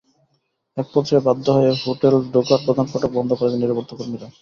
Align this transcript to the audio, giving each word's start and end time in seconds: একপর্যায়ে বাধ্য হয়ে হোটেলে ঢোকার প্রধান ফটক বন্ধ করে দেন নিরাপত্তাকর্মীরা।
একপর্যায়ে 0.77 1.25
বাধ্য 1.27 1.45
হয়ে 1.51 1.71
হোটেলে 1.83 2.19
ঢোকার 2.33 2.59
প্রধান 2.65 2.85
ফটক 2.91 3.11
বন্ধ 3.17 3.29
করে 3.33 3.49
দেন 3.51 3.59
নিরাপত্তাকর্মীরা। 3.61 4.27